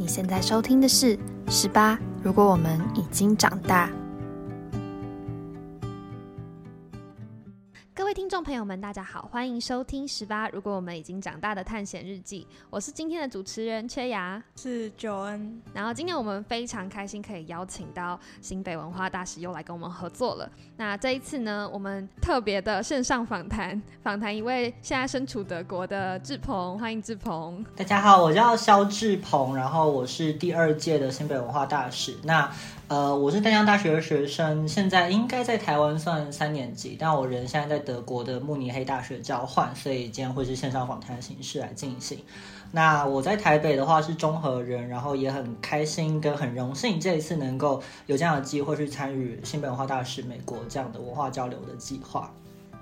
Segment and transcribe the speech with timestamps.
[0.00, 1.14] 你现在收听的是
[1.50, 3.99] 《十八》，如果我们已经长大。
[8.40, 12.46] 众朋友们，大家好，欢迎收听《十八》，如果我们已经长大的探险日记。
[12.70, 15.60] 我是今天的主持人缺牙，是九恩。
[15.74, 20.50] 然后今天我们非常开心可以邀请到新北文化大使又来跟我们合作了。
[20.78, 27.62] 那这一次呢，我们特别的线上访谈，访谈一位现在身处德国的志鹏，欢迎志鹏。
[27.76, 32.16] 大家好，我叫肖志鹏，然后我是第二届的新北文化大使。
[32.22, 32.50] 那
[32.90, 42.18] 呃，我是丹江大学的学生，现在应该在台湾算三年级，但我人现在在德国的慕尼黑大学交换，所以今天会是线上访谈的形式来进行。
[42.72, 52.28] 那我在台北的话是中和人，然后也很开心跟很荣幸这一次能够有这样的机会去参与新北文化大使美国这样的文化交流的计划。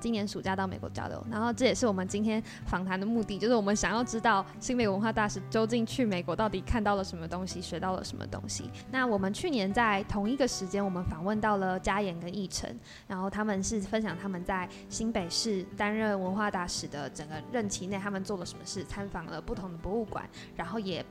[0.00, 8.70] 今年暑假到美国交流，然后这也是我们今天访谈的目的，就是我们想要知道新美文化大使究竟去美国到底看到了什么东西，学到了什么东西。
[8.90, 12.68] 那我们去年在同一个时间，我们访问到了嘉言跟义成，
[13.06, 21.04] 然后他们是分享他们在新北市担任文化大使的整个任期内，他们做了什么事，参访了不同的博物馆，然后也。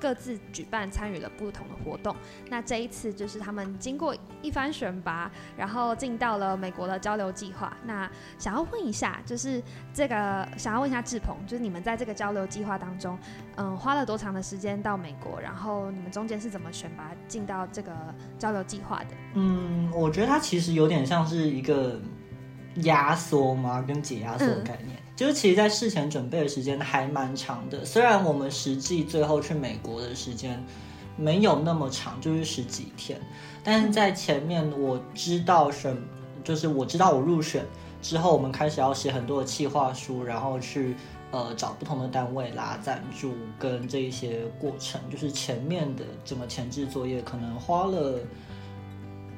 [0.00, 2.16] 各自举办参与了不同的活动。
[2.48, 7.76] 那这一次就是他们经过一番选拔，然后进到了美国的交流计划。
[7.84, 9.62] 那想要问一下，就是
[9.92, 13.18] 这个想要问一下志鹏，就是你们在这个交流计划当中，
[13.56, 15.38] 嗯，花了多长的时间到美国？
[15.40, 17.92] 然后你们中间是怎么选拔进到这个
[18.38, 19.08] 交流计划的？
[19.34, 22.00] 嗯，我觉得它其实有点像是一个
[22.76, 24.96] 压缩吗，跟解压缩的概念。
[25.16, 27.84] 就是其实，在事前准备的时间还蛮长的。
[27.84, 30.62] 虽然我们实际最后去美国的时间
[31.16, 33.20] 没有那么长，就是十几天，
[33.62, 35.94] 但是在前面我知道什，
[36.42, 37.66] 就是我知道我入选
[38.00, 40.96] 之后，我们开始要写很多的企划书，然后去
[41.32, 48.20] 呃找不同的单位拉赞助跟这一些过程，就是前面的整个前置作业可能花了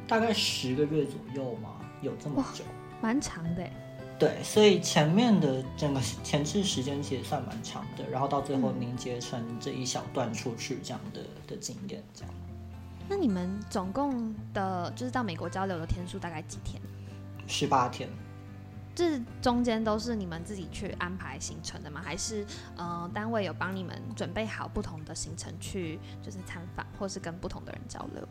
[0.06, 1.70] 大概十个月左右嘛，
[2.02, 2.62] 有这么久，
[3.02, 3.68] 蛮长的。
[4.18, 12.32] 对，所以前面的整个前置时间其实算蛮长的，然后到最后凝结成这一小段出去这样的的经验，这样。
[13.08, 16.80] 那你们总共的就是到美国交流的天数大概几天？
[17.48, 18.08] 十八天。
[18.94, 22.00] 这中间都是你们自己去安排行程的吗？
[22.04, 22.46] 还是
[22.76, 28.28] 呃单位有帮你们准备好不同的行程去就是参访，或是跟不同的人交流？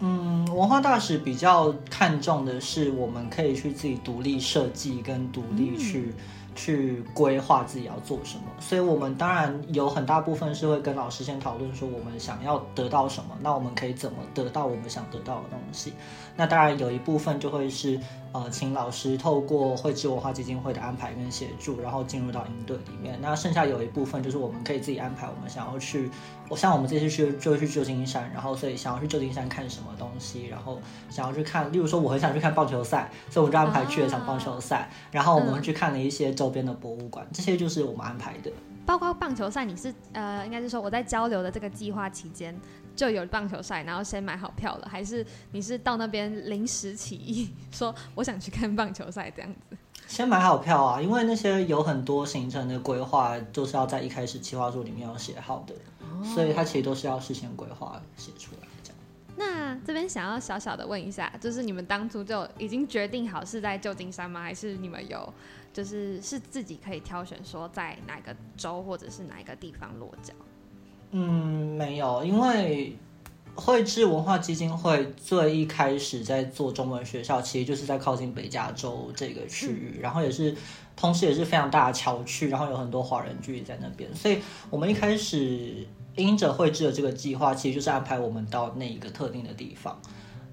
[0.00, 6.14] 嗯，文化大使比较看重的是，我们可以去自己独立设计跟独立去
[6.60, 8.44] 去规划自己要做什么。
[8.58, 15.94] 所以，我们当然有很大部分是会跟老师先讨论说，我们想要得到什么，那我们可以怎么得到我们想得到的东西。
[16.36, 17.98] 那当然有一部分就会是。
[18.32, 23.18] 呃，请老师透过绘制文化基金会的安排跟协助，然后进入到营队里面。
[23.20, 26.08] 那剩下有一部分就是我们可以自己安排，我们想要去，
[26.48, 30.78] 我像我们这次去就去旧金山，然后所以想要去旧金山看什么东西，然后
[31.08, 38.50] 想要去看，例如说我很想去看棒球赛，所以我就安排去了场棒球赛，然后我们去看了一些周边的博物馆，这些就是我们安排的。
[38.84, 42.54] 包括棒球赛，你是呃，应该是说我在交流的这个计划期间。
[42.96, 49.76] 就有棒球赛，然后先买好票了，还是你是到那边临时起意说我想去看棒球赛这样子？
[50.06, 55.74] 先买好票啊，因为那些有很多行程的规划，就是要在一开始计划书里面要写好的，
[56.34, 58.98] 所以它其实都是要事先规划写出来这样。
[59.36, 64.42] 那这边想要小小的问一下，就是你们当初就已经决定好是在旧金山吗？
[64.42, 65.32] 还是你们有
[65.72, 70.34] 就是是自己可以挑选说在哪个州或者是哪一个地方落脚？
[71.12, 72.96] 嗯，没有，因为
[73.54, 80.54] 绘制文化基金会最一开始在做中文学校，其实就是在靠近北加州这个区域，然后也是
[80.96, 84.38] 同时也是非常大的桥区，然后有很多华人聚集在那边，所以
[84.70, 85.86] 我们一开始
[86.16, 90.00] 因着绘制的这个计划，其实就是安排我们到那一个特定的地方，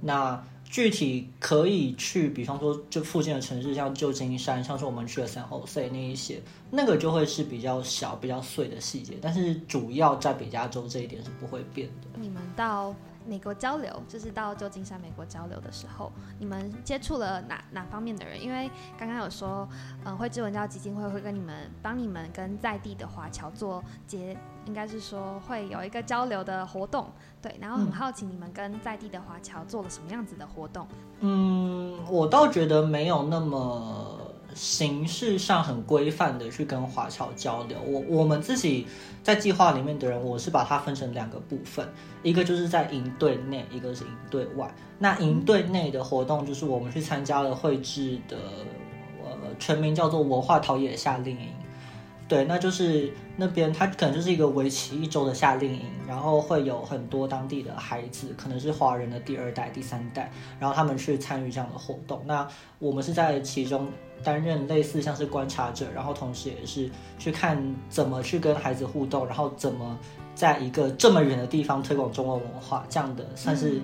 [0.01, 0.43] 那。
[0.69, 9.17] 具体可以去，比方说这附近的城市，像旧金山，像是我们去了三后塞那一些，那个就会是比较小、比较碎的细节。
[9.21, 12.19] 但是主要在北加州这一点是不会变的。
[12.19, 12.93] 你们到
[13.27, 18.41] 美国交流，就是到旧金山美国交流的时候，你们接触了哪哪方面的人？
[18.41, 19.67] 因为刚刚有说，
[20.05, 24.37] 嗯，会知文教基金会会跟你们帮你们跟在地的华侨做接。
[24.65, 27.09] 应该是说会有一个交流的活动，
[27.41, 30.85] 对，然后很好奇你们跟在地的华侨做了什么样子的活动？
[31.21, 34.26] 嗯，我倒觉得没有那么
[34.57, 37.77] 形式上很规范的去跟华侨交流。
[37.85, 38.87] 我我们自己
[39.21, 41.87] 在计划里面的人，我是把它分成两个部分，
[42.23, 44.73] 一个就是在营队内，一个是营队外。
[44.97, 48.35] 那营队内的活动就是我们去参加了绘制的，
[49.23, 51.49] 呃，全名叫做文化陶冶夏令营。
[52.27, 60.29] 对，那就是那边它可能就是一个为期一周的夏令营，然后会有很多当地的孩子，可能是华人的第二代、第三代，
[60.59, 62.21] 然后他们去参与这样的活动。
[62.25, 62.45] 那
[62.79, 63.87] 我们是在其中
[64.25, 67.57] 担任类似像是观察者，然后同时也是去看
[67.87, 69.97] 怎么去跟孩子互动，然后怎么
[70.35, 73.79] 在一个这么远的地方推广中国文化，这样的算是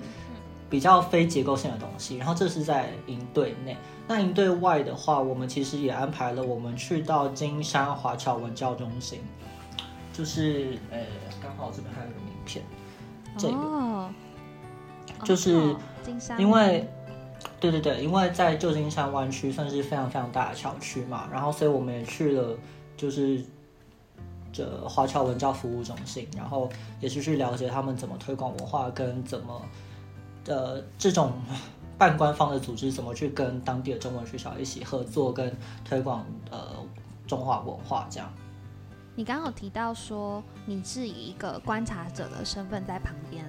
[0.68, 2.18] 比较非结构性的东西。
[2.18, 3.74] 然后这是在营队内。
[4.06, 9.20] 那营队外的话，我们其实也安排了我们去到金山华侨文教中心，
[10.12, 10.98] 就是呃，
[11.42, 12.62] 刚好这边还有个名片，
[13.38, 14.10] 这个
[15.24, 15.74] 就是
[16.04, 16.86] 金山，因为
[17.58, 22.54] 对对对，因为在旧金山湾区算是非常非常大的校区嘛，然后所以我们也去了，
[22.98, 23.42] 就是
[24.52, 26.68] 这华侨文教服务中心，然后
[27.00, 29.62] 也是去了解他们怎么推广文化跟怎么
[30.46, 31.32] 呃这种。
[31.96, 36.84] 半官方的组织怎么去跟当地的中文学校一起合作，跟推广呃
[37.26, 38.32] 中华文化这样？
[39.16, 43.44] 你刚刚有提到说你是以一个观察者的身份在旁边，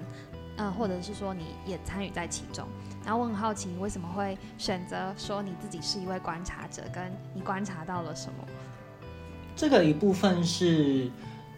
[0.57, 2.67] 呃，或者是说你也参与在其中。
[3.03, 6.83] 然后我很好奇，为什么会选择说你自己是一位观察者？
[6.93, 8.45] 跟你观察到了什么？
[9.55, 11.09] 这个一部分是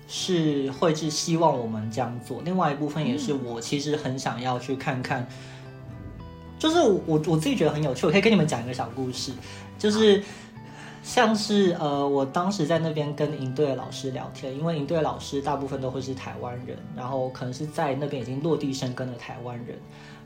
[0.07, 5.28] 是会是希望我们这样做，另外一部分也是我其实很想要去看看。
[6.59, 9.31] 就是我我自己觉得很有趣，我可以跟你们讲一个小故事，
[9.77, 10.24] 就是
[11.04, 19.77] 像是呃，我当时在那边跟营队的老师聊天，因为营队的老师大部分都会是台湾人，然后可能是在那边已经落地生根的台湾人，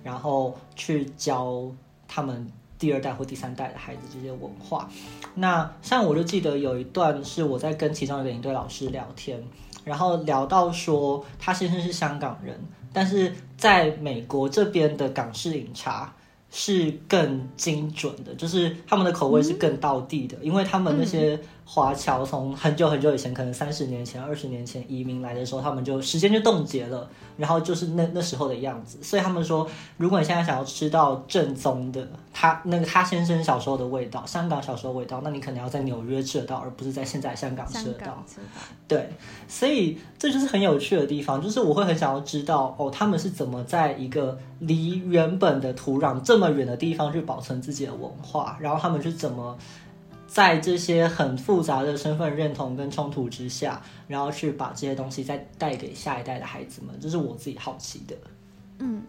[0.04, 1.70] 然后去教
[2.08, 2.50] 他们
[2.80, 4.90] 第二代或第三代的孩子这些文化。
[5.36, 9.44] 那像我就记得有一段是我在跟其中一个营队老师聊天，
[9.84, 12.58] 然后聊到说他先生是香港人，
[12.94, 16.14] 但是在美国这边的港式饮茶。
[16.52, 21.40] 是更精准的，就是他们的口味是更到地的，因为他们那些。
[21.64, 29.02] 华侨从很久很久以前，可能三十年前、二十年前移民来的时候，他们就时间就冻结了，然后就是那那时候的样子。
[29.02, 29.66] 所以他们说，
[29.96, 38.22] 如果你现在想要吃到正宗的他那个他先生小时候的味道，香港小时候味道，那你可能要在纽约吃得到，而不是在现在香港吃得到。
[38.88, 39.10] 对，
[39.48, 49.58] 所以这就是很有趣的地方，就是我会很想要知道哦，他们是怎么在一个离原本的土壤这么远的地方去保存自己的文化，然后他们是怎么。
[50.32, 58.16] 在这些很复杂的身份认同跟冲突之下，然后去把这些东西再带给下一代的孩子们，这是我自己好奇的。
[58.80, 59.04] 嗯，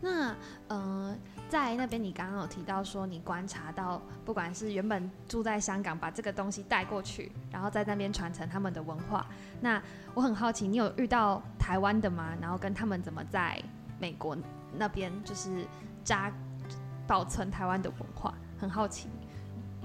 [0.00, 0.34] 那
[0.68, 1.14] 呃，
[1.50, 9.26] 在那边你刚刚有提到说，你观察到，不管是原本住在香港，把这个东西带过去，然后在那边传承他们的文化。
[9.60, 9.82] 那
[10.14, 12.34] 我很好奇，你有遇到台湾的吗？
[12.40, 13.62] 然后跟他们怎么在
[13.98, 14.34] 美国
[14.74, 15.66] 那边就是
[16.02, 16.32] 扎
[17.06, 18.32] 保存台湾的文化？
[18.58, 19.10] 很好奇。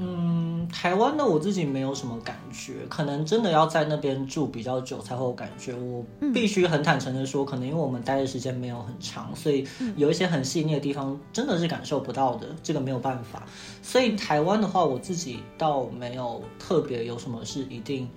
[0.01, 5.73] 嗯，台湾的我自己没有什么感觉，可能真的要在那边住比较久才会有感觉。
[5.75, 9.67] 我必须很坦诚的说，可能因为我们待的时间没有很长，所以
[9.97, 13.43] 有一些很细腻的地方真的是感受不到的，这个没有办法。
[13.81, 18.09] 所以台湾的话，我自己倒没有特别有什么是一定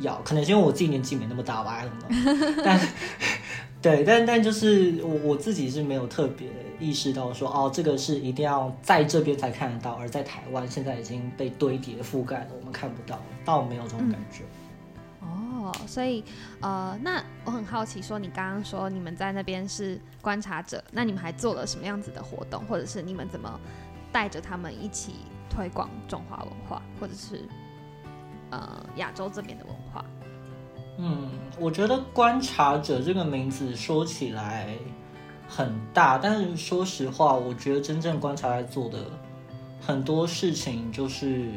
[0.00, 1.82] 要，可能是因为我自己年纪没那么大吧，
[2.62, 2.78] 但。
[3.80, 6.48] 对，但但就是我我自己是没有特别
[6.80, 14.42] 意识到说哦，这个是一定要在这边才看得到，而在台湾现在已经被堆叠覆盖了，我们看不到，倒没有这种感觉。
[15.20, 16.24] 哦，所以
[16.60, 23.60] 呃，那我很好奇，说你刚刚说你们在那边是观察者，那你们还做了什么样子的活动，或者是你们怎么
[24.10, 25.12] 带着他们一起
[25.48, 27.42] 推广中华文化，或者是
[28.50, 30.04] 呃亚洲这边的文化？
[31.00, 34.76] 嗯，我觉得观察者这个名字说起来
[35.48, 39.04] 很大，但是说实话，我觉得真正观察在做的
[39.80, 41.50] 很多事情，就是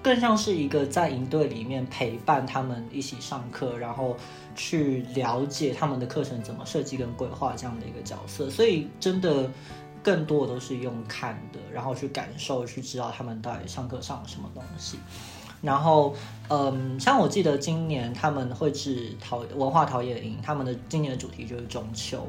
[0.00, 4.16] 更像是一个在营队里面陪伴他们一起上课，然后
[4.54, 8.48] 去了解他们的课程怎么设计跟规划这样的一个角色。
[8.48, 9.50] 所以真的
[10.04, 14.98] 更多都是用看的，然后去感受，去知道他们到底上课上了什么东西。
[15.62, 16.12] 然后，
[16.48, 22.26] 嗯，像我记得今年他们会制陶文化陶冶营，他们的今年的主题就是中秋，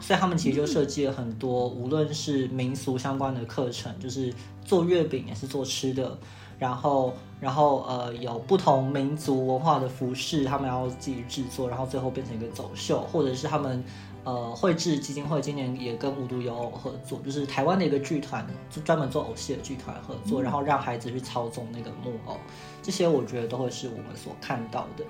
[0.00, 4.34] 所以他们其实就设计了很多，无论是民俗相关的课程，就是
[4.64, 6.18] 做月饼也是做吃的，
[6.58, 13.84] 然后，然后呃有不同民族文化的服饰，他们要自己制作，然后最后变成一个走秀，或者是他们。
[14.22, 22.36] 呃，绘制基金会今年也跟无独有偶合作，就是台湾的一个剧团，就专门做偶戏的剧团合作，然后让孩子去操纵那个木偶，
[22.82, 25.04] 这些我觉得都会是我们所看到的。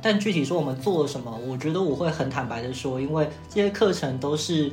[0.00, 4.70] 但具体说我们做了什么，我觉得我会很坦白的说，因为这些课程都是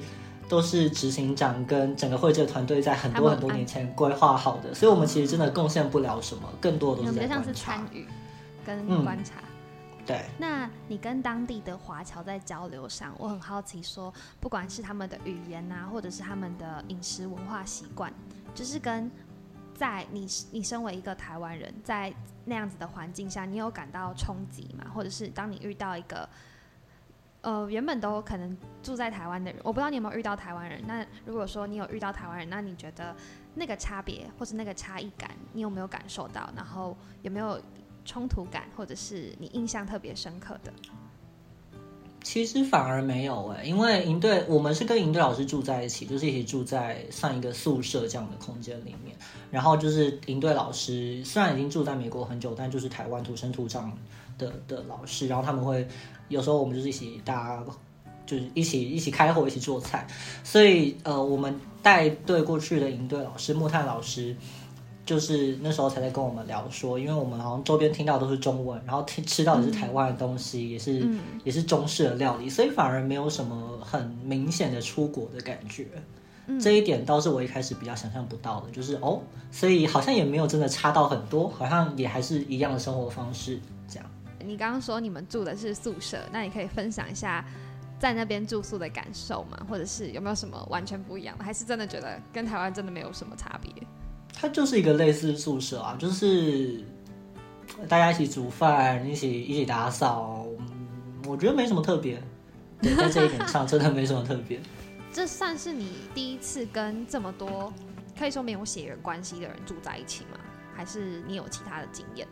[0.47, 8.05] 都是执行长跟整个绘制团队在很多很多年前规划好的，所以我们其实真的贡献不了什么，更多的都是在像是参与。
[8.65, 9.35] 跟嗯观察。
[10.05, 18.11] 对，那你跟当地的华侨在交流上，我很好奇说，不管是他们的语言啊，或者是他们的饮食文化习惯，
[18.53, 19.09] 就是跟
[19.79, 24.91] 在你你身为一个台湾人，在那样子的环境下，你有感到冲击吗？
[24.93, 26.27] 或者是当你遇到一个
[27.39, 30.83] 呃原本都可能住在台湾的人，我不知道你有没有遇到台湾人。
[30.85, 33.15] 那如果说你有遇到台湾人，那你觉得
[33.55, 36.49] 那个差别或是那个差异感，你有没有感受到？
[36.57, 37.57] 然后有没有
[38.03, 40.73] 冲突感，或者是你印象特别深刻的？
[42.21, 49.08] 其实反而没有哎、因为营队我们是跟营队老师住在一起，就是一起住在算一个宿舍这样的空间里面。
[49.51, 53.91] 然后就是营队老师虽然已经住在美国很久，但就是台湾土生土长
[54.37, 55.27] 的的老师。
[55.27, 55.87] 然后他们会
[56.27, 57.63] 有时候我们就是一起大家
[58.25, 60.07] 就是一起一起开火，一起做菜。
[60.43, 64.35] 所以呃，我们带队过去的营队老师木炭老师。
[65.05, 75.87] 就是那时候才在跟我们聊说，因为我们好像周边听到都是中文，然后听吃到的是台湾的东西，也是、嗯也是中式的料理，所以反而没有什么很明显的出国的感觉。
[76.49, 84.05] 嗯这一点倒是我一开始比较想象不到的，就是哦，所以好像也没有真的差到很多，好像也还是一样的生活方式这样。
[84.43, 87.45] 你刚刚说你们住的是宿舍，那你可以分享一下
[87.99, 89.59] 在那边住宿的感受吗？
[89.69, 91.43] 或者是有没有什么完全不一样的？
[91.43, 93.71] 还是真的觉得跟台湾真的没有什么差别？
[94.33, 96.83] 它就是一个类似宿舍啊，就是
[97.87, 100.67] 大家一起煮饭，一起一起打扫，嗯，
[101.27, 102.19] 我觉得没什么特别。
[102.81, 104.57] 对，在这一点上真的没什么特别。
[105.11, 107.73] 这算是你第一次跟这么多
[108.17, 110.37] 可以说没有血缘关系的人住在一起吗？
[110.75, 112.27] 还是你有其他的经验，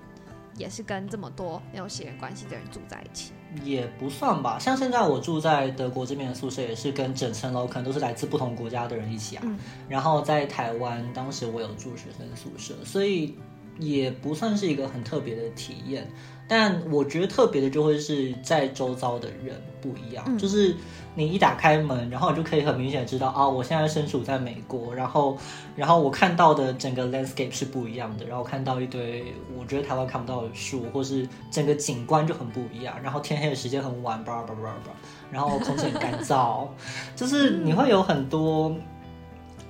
[0.56, 3.34] 也是跟这么多没有血缘关系的人住在一起？
[3.64, 9.42] 也不算吧，像现在我住在德国这边的宿舍，也是跟整层楼可能都是来自不同国家的人一起啊。
[9.46, 9.58] 嗯
[9.90, 13.36] 然后在台湾，当时我有住学生宿舍，所以
[13.80, 16.10] 也不算是一个很特别的体验。
[16.50, 20.76] 但我觉得特别的就会是在周遭的人不一样，嗯就是
[21.16, 25.38] 你一打开门，然后你就可以很明显知道啊，我现在身处在美国，然后
[25.76, 34.92] 然后我看到的整个 landscape 是不一样的，然后看到一堆我觉得台湾看不到的树，或是整个景观就很不一样，然后天黑的时间很晚，叭叭叭叭，
[35.32, 36.68] 然后空气很干燥，
[37.16, 38.76] 就是你会有很多。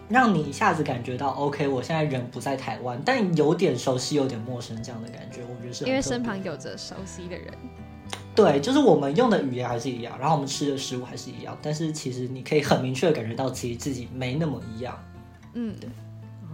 [0.09, 7.53] 让你一下子感觉到，OK，我现在人不在台湾，但有点熟悉，有点陌生这样的感觉，我觉得是因为身旁有着熟悉的人。
[8.37, 14.95] 对，就是我们用的语言还是一样，然后我们吃的食物还是一样，但是其实你可以很明确的感觉到，其实自己没那么一样。
[15.55, 15.89] 嗯，对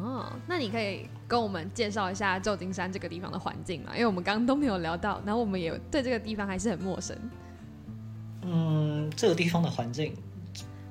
[0.02, 3.92] 哦，那你可以跟我们介绍一下旧金山这个地方的环境嘛？
[3.94, 7.18] 因为我们刚刚都没有聊到，然后我们也对这个地方还是很陌生，
[8.44, 10.16] 嗯，这个地方的环境，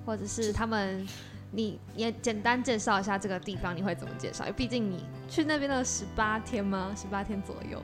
[0.04, 1.08] 或者是他们，
[1.50, 4.44] 你也简单介绍一下这个地方，你会怎么介绍？
[4.44, 6.94] 因为毕竟你去那边的十八天吗？
[6.94, 7.82] 十八天左右。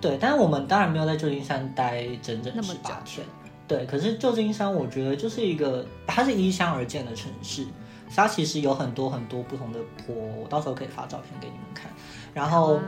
[0.00, 3.26] 对，但是我们当然没有在旧金山待整整十八天。
[3.66, 7.66] 对，可是旧金山我觉得就是一个，它是依山而建的城市，
[8.14, 11.90] 它其实有很多很多不同的坡，我到时候可以发照片给你们看。
[12.32, 12.82] 然后啊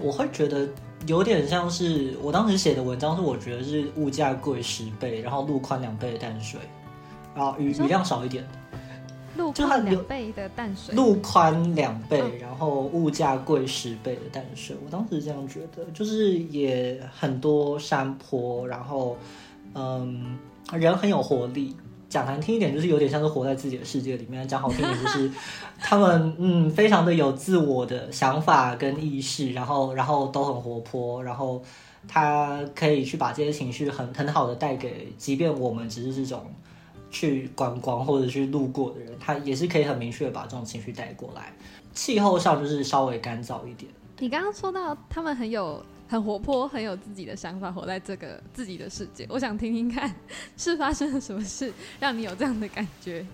[0.00, 0.68] 我会觉得
[1.06, 6.60] 有点像是我当时写的文章，是我觉得是物价贵十倍，然后路宽两倍的淡水，
[7.34, 8.44] 然后雨雨量少一点，
[9.36, 19.16] 路宽两倍的淡水，路宽两倍，嗯然后物价贵十倍的淡水，我当时这样觉得，就是也很多山坡，然后
[19.74, 20.38] 嗯，
[20.72, 21.76] 人很有活力。
[22.08, 25.30] 讲难听一点，就是有点像是活在自己的世界里面；讲好听一点，就是
[25.78, 31.62] 他们嗯，非常的有自我的想法跟意识，然后然后都很活泼，然后
[32.08, 36.46] 他可以去把这些情绪很很好的带给，即便我们只是这种
[37.10, 41.52] 去观光或者去路过的人，他也是可以很明确的把这种情绪带过来。
[41.92, 49.26] 气候上就是稍微干燥一点，你刚刚说到他们很有很活泼，很有自己的想法，活在这个自己的世界。
[49.28, 50.14] 我想听听看，
[50.56, 53.26] 是发生了什么事让你有这样的感觉？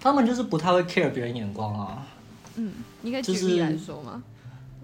[0.00, 2.06] 他们就是不太会 care 别人眼光啊。
[2.56, 4.22] 嗯，你可以举例来说吗？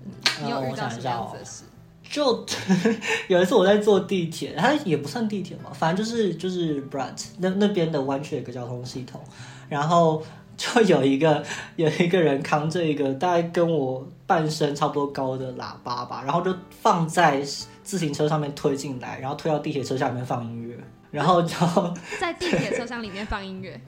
[0.04, 0.12] 嗯
[0.44, 1.64] 你有遇到什么想一下哦样子的事？
[2.10, 2.46] 就
[3.28, 9.20] 有一次我在坐地铁，它也不算地铁嘛，反正就是就是 Bratt 那那边的湾区有一个交通系统，
[9.68, 10.22] 然后
[10.56, 11.44] 就有一个
[11.76, 17.42] 有一个人扛着一个大概跟我半身差不多高的喇叭吧，然后就放在
[17.82, 20.76] 自行车上面推进来，然后推到地铁车厢里面放音乐，
[21.10, 23.80] 然后然后 在地铁车厢里面放音乐，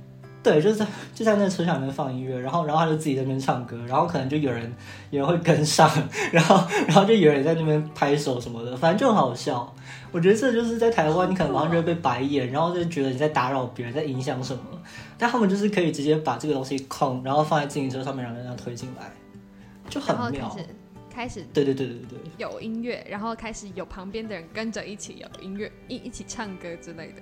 [0.42, 4.72] 对，就是在就在那个车厢里面放音乐，然后然后他就自己在那边唱歌，然后可能就有人
[5.10, 5.90] 有人会跟上，
[6.32, 9.74] 然后然后就有人在那边拍手什么的，反正就很好笑。
[10.10, 14.62] 我觉得这就是在台湾，你可能马上就会被白眼，然后就觉得你在打扰别人，在影响什么。
[15.18, 19.10] 但他们就是可以直接把这个东西控，然后放在自行车上面，然后人家推进来，
[19.90, 20.56] 就很妙
[21.12, 27.20] 开始对对对对对，有音乐，然后开始有旁边的人跟着一起有音乐，一一起唱歌之类的。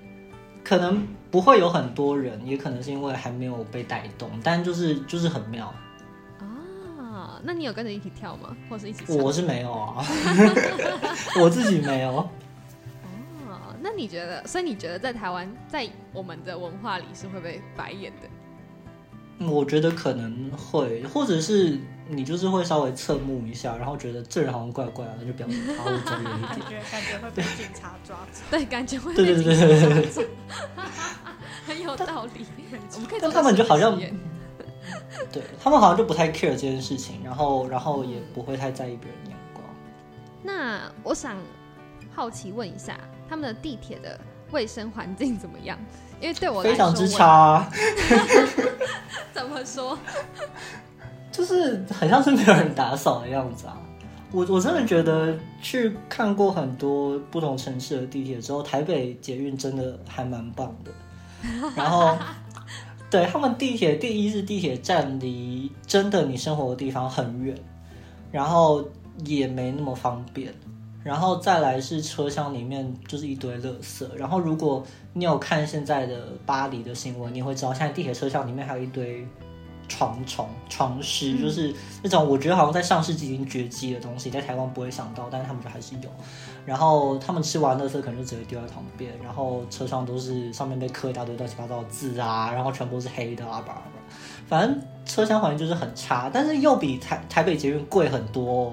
[0.67, 5.73] 可能不会有很多人，也可能是因为还没有被带动，但就是就是很妙。
[6.41, 8.57] 啊，那你有跟着一起跳吗？
[8.69, 9.17] 或是一起唱？
[9.17, 10.05] 我是没有啊，
[11.41, 12.17] 我自己没有。
[13.47, 14.45] 哦，那你觉得？
[14.45, 19.47] 所以你觉得在台湾，在我们的文化里是会被白眼的？
[19.47, 26.71] 我觉得可能会，或者是你就是会稍微侧目一下，然后觉得这人好像怪怪的，那就表示他会走远一感点。
[26.71, 28.41] 觉感觉会被警察抓住。
[28.51, 30.29] 对，感觉会被对对对对警察抓住
[31.67, 32.47] 很有道理。
[32.95, 33.99] 我们可以但他们就好像
[35.33, 39.65] 对他们好像就不太 care 这件事情，然后然后也不会太在意别人眼光。
[40.43, 41.37] 那我想
[42.15, 42.97] 好奇问一下，
[43.29, 44.19] 他们的地铁的
[44.53, 45.77] 卫生环境怎么样？
[46.21, 47.71] 因为对我来说，非常之差、啊，
[49.35, 49.99] 怎么说？
[51.37, 53.77] 就是很像是没有人打扫的样子啊。
[54.33, 60.91] 我我真的觉得去看过很多不同城市的地铁之后，台北捷运真的还蛮棒的。
[61.77, 62.17] 然后，
[63.11, 67.57] 对他们地铁，第一是地铁站离真的你生活的地方很远，
[68.33, 68.85] 然后
[69.25, 70.53] 也没那么方便。
[71.05, 74.05] 然后再来是车厢里面就是一堆垃圾。
[74.17, 79.25] 然后如果你有看现在的巴黎的新闻，你会知道现在地铁车厢里面还有一堆
[79.89, 86.11] 床虫、床虱，就是那种我觉得好像在上世纪已经绝迹的东西，在台湾不会想到，但是他们就还是有。
[86.65, 93.83] 然后他们吃完垃圾可能就直接丢在旁边，然后车上都是上面被刻一大堆乱七八糟的字啊，然后全部是黑的啊，吧吧。
[94.49, 98.73] 反正车厢环境就是很差，但是又比台台北捷运贵很多、哦，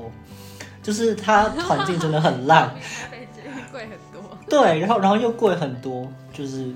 [0.81, 2.69] 就是它环境真的很烂。
[3.09, 4.37] 台北捷运贵很多。
[4.49, 6.71] 对，然后然后又贵很多，就是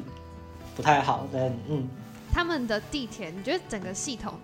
[0.75, 1.27] 不太好。
[1.33, 1.87] 但嗯，
[2.37, 4.35] 他们的地铁，你觉得整个系统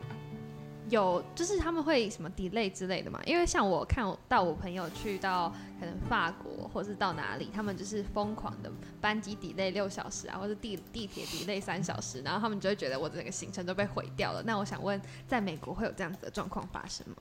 [0.90, 3.22] 有就是他们会什么 delay 之类的吗？
[3.24, 14.42] 因为像我看到我朋友去到可能法国或是到哪里，他们就是疯狂的班机 delay 六小时啊，或者地地铁 delay 三小时，然后他们就会觉得我整个行程都被毁掉了。
[14.42, 17.18] 那我想问，在美国会有这样子的状况发生吗？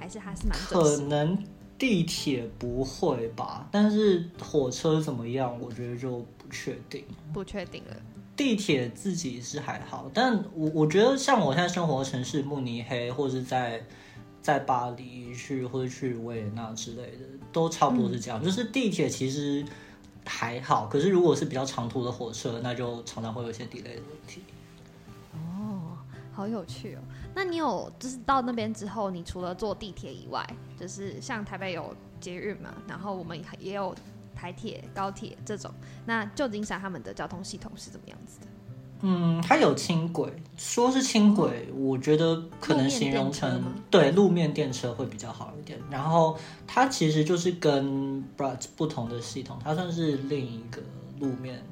[0.00, 0.58] 还是还是蛮？
[0.60, 1.36] 可能
[1.76, 7.04] 地铁不会吧，但是火车怎么样，我觉得就不确定。
[7.34, 7.96] 不确定了。
[8.42, 13.80] 地铁自己是还好，但我我觉得像我现在生活的城市慕尼黑，或者是在
[14.40, 17.18] 在巴黎去或者去维也纳之类的，
[17.52, 18.42] 都差不多是这样。
[18.42, 19.64] 就是地铁其实
[20.26, 24.42] 还好，可是如果是比较长途的火车，那就常常会有一些 delay 的问题。
[25.34, 25.96] 哦，
[26.32, 26.98] 好有趣哦！
[27.36, 30.44] 那你有就是到那边之后，你除了坐地铁以外，
[30.76, 33.94] 就是像台北有捷运嘛，然后我们也有
[34.42, 35.70] 台铁、高铁这种。
[36.04, 38.46] 那旧金山他们的交通系统是怎么样子的？
[39.02, 45.78] 嗯，它有轻轨，说是轻轨，我觉得可能形容成对路面电车会比较好一点。
[45.88, 50.82] 然后它其实就是跟 BRT 不同的系统，它算是另一个
[51.20, 51.62] 路面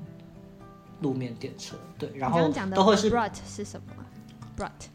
[1.00, 1.76] 路面电车。
[1.98, 4.04] 对，然后都会是 BRT 是什么
[4.56, 4.87] ？BRT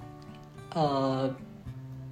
[0.75, 1.35] 呃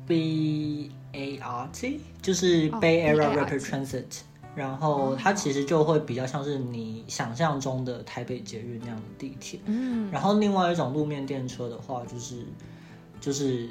[0.06, 4.24] B A R T，就是哦 Bay Area Rapid Transit。
[4.56, 9.60] 然后它其实就会比较像是你想象中的台北捷运那样的地铁。
[9.66, 12.46] 嗯，然后另外一种路面电车的话，就是
[13.20, 13.68] 就是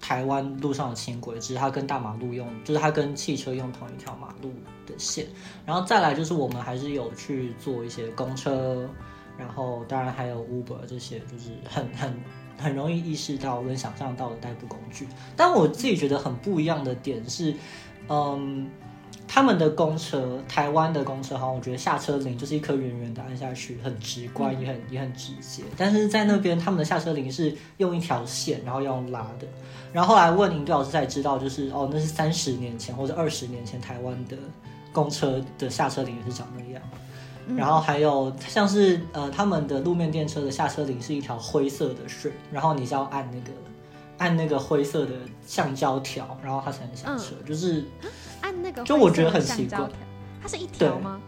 [0.00, 4.50] 台湾路上的轻轨，只是它跟大马路用，就是它跟汽车用同一条马路
[4.84, 5.26] 的线。
[5.64, 8.88] 然后再来就是我们还是有去做一些公车，
[9.38, 12.12] 然后当然还有 Uber 这些，就是很很
[12.58, 15.06] 很容易意识到跟想象到的代步工具。
[15.36, 17.54] 但我自己觉得很不一样的点是，
[18.08, 18.68] 嗯。
[19.28, 25.62] 他们的公车，台湾的公车哈，我觉得下车铃就是一颗圆圆的按下去，很直观，也很也很直接。
[25.76, 29.46] 但是在那边，他们的下车铃是用一条线，然后要用拉的。
[29.92, 34.36] 然后后来问林队老师才知道，就是哦，那是三十年前或者二十年前台湾的
[34.92, 36.82] 公车的下车铃也是长那样。
[37.56, 43.50] 然后还有像是呃，他们的路面电车的下车铃是一条灰色的水，然后你是要按那个
[44.18, 45.12] 按那个灰色的
[45.46, 47.84] 橡胶条，然后它才能下车，就是。
[48.40, 49.88] 按那个就我觉得很奇怪
[50.42, 51.20] 它是一条吗？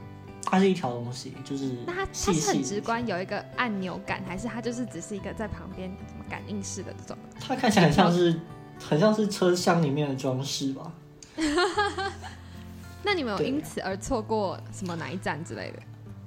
[0.51, 2.63] 它是一条东西，就是那它它是很。
[2.63, 7.19] 直观，有一个按钮感，还是它就是只是一个在旁边什么感应式的这种？
[7.39, 8.41] 它看起来很像是
[8.79, 10.93] 很像是车厢里面的装饰吧？
[13.03, 15.83] 那你们有因此而错过什么哪一站之类的？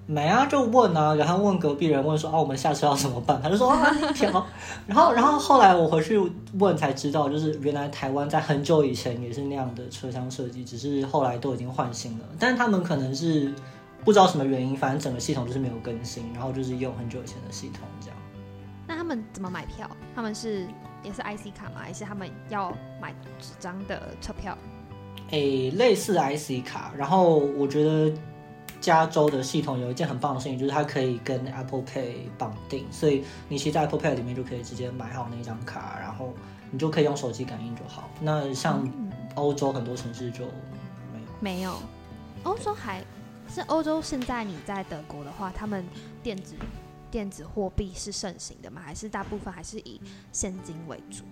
[0.08, 3.40] 没啊，就问啊，然后问隔壁人问说啊，我们下车要怎么办？
[3.42, 3.96] 他就说啊。
[4.88, 6.20] 然后，然后后来我回去
[6.58, 12.26] 问才知道，就是原来台湾在很久以前也是那样的车厢设计，只是后来都已经换新了。
[12.40, 13.54] 但是他们可能是
[14.04, 18.18] 不知道什么原因，反正整个系统就是没有更新，然后就是用很久以前的系统这样。
[18.88, 19.90] 那他们们怎么买票？
[20.16, 20.66] 他们是
[21.04, 21.82] 也是 IC 卡吗？
[21.82, 24.58] 还是他们要买纸张的车票？
[25.32, 26.94] 诶，类似 IC 卡。
[26.98, 28.10] 然后我觉得
[28.82, 36.34] 加州的系统有一件很棒的事情，就是它可以跟 Apple Pay 绑定，所以你其实在 Apple Pay 里面就可以直接买好那张卡，然后
[36.72, 38.10] 你就可以用手机感应就好。
[38.20, 38.86] 那像
[39.36, 40.46] 欧洲很多城市就
[41.14, 41.26] 没有。
[41.40, 41.76] 没有，
[42.44, 43.02] 欧洲还
[43.48, 44.02] 是欧洲。
[44.02, 45.86] 现在你在德国的话，他们
[46.24, 46.56] 电子
[47.12, 48.82] 电子货币是盛行的吗？
[48.84, 51.24] 还是大部分还是以现金为主？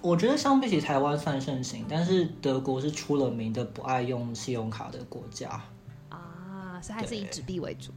[0.00, 5.60] 我觉得相比起台湾算盛行，但是德国是出了名的不爱用信用卡的国家。
[6.78, 7.92] 啊，所以还是以纸币为主。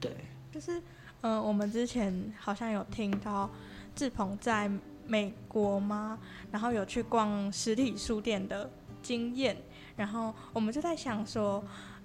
[0.00, 0.12] 对，
[0.50, 0.80] 就是，
[1.22, 3.50] 嗯、我们之前好像有听到
[3.94, 4.70] 志鹏在
[5.06, 6.18] 美国吗？
[6.50, 8.70] 然后有去逛实体书店的
[9.02, 9.56] 经验，
[9.96, 11.62] 然后我们就在想说，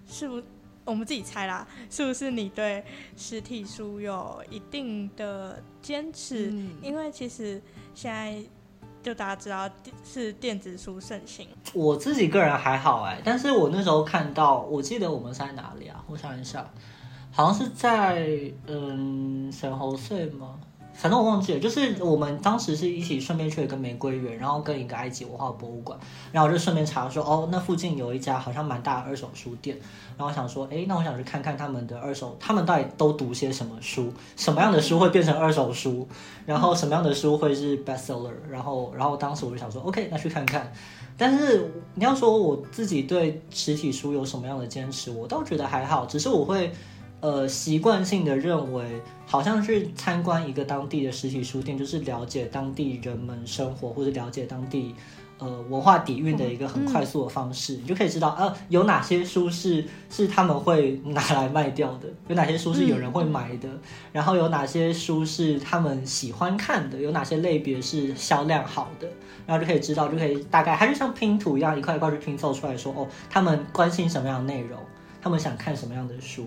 [0.07, 0.41] 是不
[0.85, 2.83] 我们自己猜啦，是不是你对
[3.15, 6.49] 实体书有一定的坚持？
[6.51, 7.61] 嗯因为其实
[7.93, 8.41] 现在
[9.03, 9.69] 就大家知道
[10.03, 16.03] 是电子书盛行，我自己个人还好哎，但是我那时候看到，我记得我们在哪里啊？
[16.07, 16.69] 我想一下，
[17.31, 20.59] 好像是在嗯圣侯塞吗？
[20.99, 25.97] 反正我忘记了，就是我们当时是一起顺便去了一个玫瑰园，然后跟一个埃及文化博物馆，
[26.31, 29.77] 然后我就顺便查说，哦，那附近有一家好像蛮大的二手书店，
[30.17, 36.07] 然后我想说，哎，那我想去看看他们的二手，他们到底都读些什么书，什么样的书会变成二手书，
[36.47, 40.73] 然后什么样的书会是 bestseller，然后，然后当时我就想说，OK，那去看看。
[41.19, 46.71] 但是你要说我自己对实体书有什么样的坚持，我倒觉得还好，只是我会
[47.19, 48.85] 呃习惯性的认为，
[49.25, 54.93] 好像是参观一个当地的实体书店，就是了解当地人们生活或者了解当地
[55.39, 63.69] 呃文化底蕴的一个很快速的方式，你就可以知道呃有哪些书是是他们会拿来卖掉的，有哪些书是有人会买的，
[64.11, 69.07] 然后有哪些书是他们喜欢看的，有哪些类别是销量好的。
[69.45, 74.77] 然后就可以知道，就可以大概，它就像拼图一样，一块一块去拼凑出来说，哦，他们关心什么样的内容，
[75.21, 76.45] 他们想看什么样的书。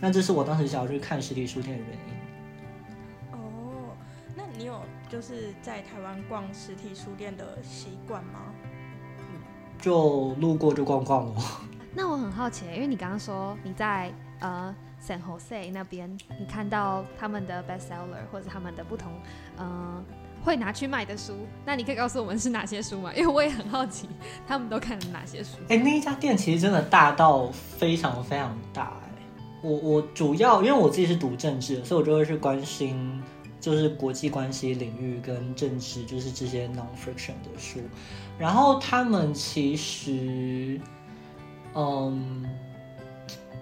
[0.00, 2.14] 那这是我当时想要去看实体书店的原因。
[3.32, 3.96] 哦，
[4.36, 8.52] 那你有就是在台湾逛实体书店的习惯吗？
[9.80, 11.42] 就路过就逛逛咯。
[11.94, 16.08] 那我很好奇，因为你刚刚说你在呃 San Jose 那边，
[16.38, 19.12] 你看到他们的 bestseller 或者他们的不同
[19.56, 20.04] 呃
[20.44, 23.12] 会拿去卖的书，那你可以告诉我们是哪些书吗？
[23.14, 24.08] 因为我也很好奇，
[24.46, 25.58] 他们都看了哪些书。
[25.68, 29.07] 哎，那一家店其实真的大到非常非常大哎。
[29.62, 33.20] 我我主要因为我自己是读政治的，所以我就会去关心
[33.60, 37.80] 就是国际关系领域跟政治，就是这些 non-fiction 的书。
[38.38, 40.80] 然后他们其实，
[41.74, 42.44] 嗯，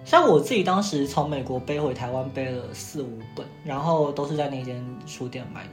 [0.05, 5.69] 像我自己当时从美国背回台湾背了四五本，然后都是在那间书店买的。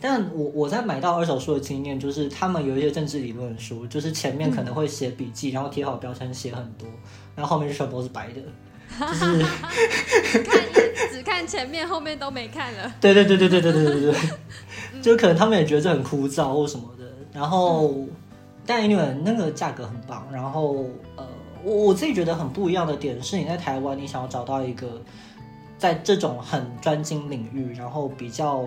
[0.00, 6.88] 但我我在买到二手书的经验就是，他们有一些政治理论书，就是前面可能会写笔记，然后贴好标签写很多，
[7.34, 8.40] 然后后面就全部都是白的，
[8.98, 9.42] 就是
[10.42, 10.62] 看
[11.12, 12.92] 只看前面，后面都没看了。
[13.00, 14.20] 对对对对对对对对对对，
[15.02, 17.04] 就可能他们也觉得这很枯燥或什么的。
[17.32, 17.94] 然后，
[18.66, 20.26] 但 anyway 那个价格很棒。
[20.32, 21.26] 然后呃，
[21.62, 25.00] 我我自己觉得很不一样的点是，你在台湾你想要找到一个
[25.76, 28.66] 在这种很专精领域，然后比较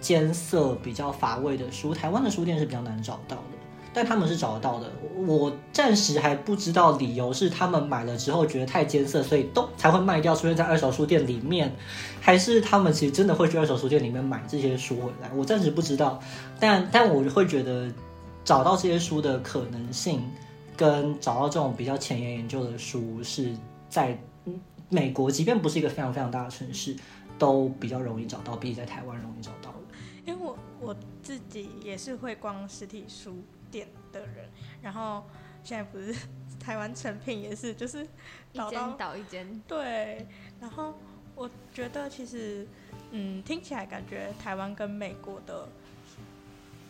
[0.00, 3.55] 艰涩、比较乏味的书，台湾的书店是比较难找到的。
[3.96, 4.92] 但他们是找得到的，
[5.26, 11.74] 我暂时还不知道理由是他们买了之后觉得太艰涩，所以都才会卖掉，出现在二手书店里面，
[12.20, 15.30] 还是他们其实真的会去二手书店里面买这些书回来？
[15.34, 16.20] 我暂时不知道，
[16.60, 17.90] 但但我会觉得
[18.44, 20.22] 找到这些书的可能性，
[20.76, 23.56] 跟找到这种比较前沿研究的书是
[23.88, 24.18] 在
[24.90, 26.94] 美国，即便不是一个非常非常大的城市，
[27.38, 29.72] 都比较容易找到，比在台湾容易找到。
[30.26, 33.36] 因为我我自己也是会逛实体书
[33.70, 34.48] 店的人，
[34.82, 35.24] 然后
[35.62, 36.14] 现在不是
[36.58, 38.04] 台湾成品也是，就是
[38.52, 40.26] 一找到间倒一间，对，
[40.60, 40.94] 然后
[41.34, 42.66] 我觉得其实
[43.10, 45.68] 嗯听起来感觉台湾跟美国的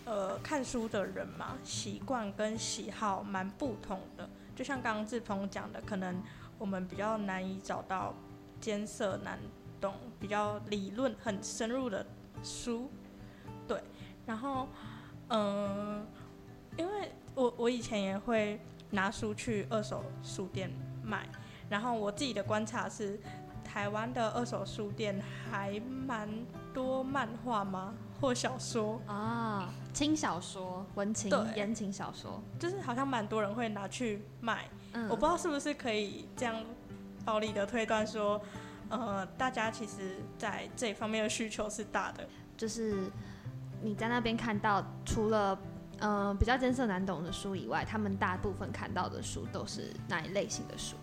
[0.05, 6.23] 呃看书的人嘛习惯跟喜好蛮不同的，就像刚刚志鹏讲的，可能
[6.59, 8.15] 我们比较难以找到
[8.61, 9.39] 艰涩难
[9.81, 12.07] 懂、比较理论很深入的
[12.43, 12.91] 书，
[13.69, 13.83] 对，
[14.25, 14.69] 然后
[15.29, 16.07] 嗯、
[16.77, 18.61] 因为我我以前也会
[18.91, 20.71] 拿书去二手书店
[21.03, 21.27] 卖，
[21.69, 23.19] 然后我自己的观察是，
[23.65, 26.29] 台湾的二手书店还蛮
[26.73, 27.95] 多漫画吗？
[28.19, 34.65] 或小说，啊，轻小说、文情、言情小说，就是好像蛮多人会拿去卖。
[34.95, 36.65] 嗯，我不知道是不是可以这样
[37.27, 38.41] 暴力的推断说，
[38.89, 42.27] 呃，大家其实在这方面的需求是大的。
[42.57, 43.11] 就是
[43.83, 45.59] 你在那边看到，除了
[46.01, 50.97] 嗯、呃比较艰涩难懂的书以外，他们大部分看到的书都是哪一类型的书？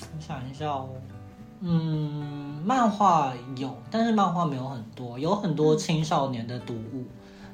[0.00, 0.88] 我想一下哦，
[1.60, 7.04] 嗯，漫画有，但是漫画没有很多，有很多青少年的读物，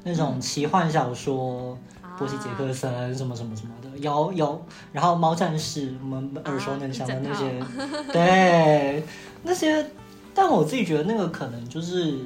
[0.05, 1.77] 那种奇幻小说，
[2.16, 7.62] 波西·杰克森什么什么什么的，有有，然后猫战士，我们耳熟能详的那些，
[8.12, 9.03] 对，
[9.42, 9.90] 那些，
[10.33, 12.21] 但我自己觉得那个可能就是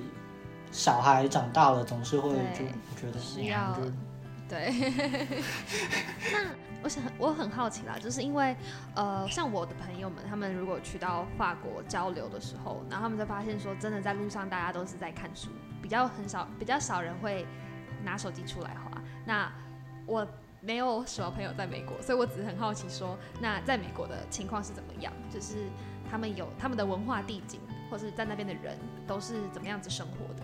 [0.71, 2.65] 小孩长大了总是会就
[3.01, 3.77] 觉得需要
[4.49, 4.73] 对，
[6.33, 6.51] 那
[6.83, 8.57] 我想我很好奇啦，就是因为
[8.97, 17.47] 呃，像我的朋友们，他们如果去到法国交流的时候，然后他们就发现说，真的在路上大家都是在看书，比较很少比较少人会
[18.03, 19.01] 拿手机出来滑。
[19.25, 19.53] 那
[20.05, 20.27] 我
[20.61, 25.13] 没有什么朋友在美国，所以我只是很好奇说，那在美国的情况是怎么样？
[25.33, 25.69] 就是
[26.11, 30.43] 他们有他们的文化地景，或是在那边的人都是怎么样子生活的？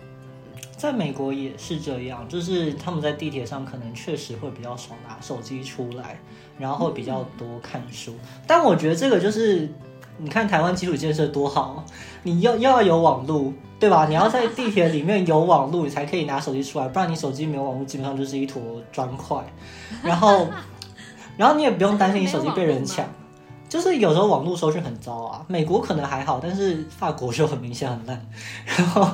[0.75, 6.19] 在美国也是这样，就是他们在地铁上可能确实会比较少拿手机出来，
[6.57, 8.13] 然后比较多看书。
[8.45, 9.67] 但我觉得这个就是，
[10.17, 11.83] 你看台湾基础建设多好，
[12.23, 14.05] 你要要有网络，对吧？
[14.07, 19.37] 你要在地铁里面有网络，你才可以拿手机出来，不然你手机没有网络，基本上就是一坨砖块。
[20.03, 20.47] 然后，
[21.37, 23.05] 然后你也不用担心你手机被人抢。
[23.69, 28.25] 就是有时候网络收讯很糟啊，美国可能还好，但是法国就很明显很烂。
[28.65, 29.09] 然后，